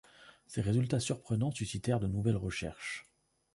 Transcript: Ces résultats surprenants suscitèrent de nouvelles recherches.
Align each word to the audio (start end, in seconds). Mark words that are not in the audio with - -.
Ces 0.47 0.61
résultats 0.61 0.99
surprenants 0.99 1.51
suscitèrent 1.51 1.99
de 1.99 2.07
nouvelles 2.07 2.35
recherches. 2.35 3.07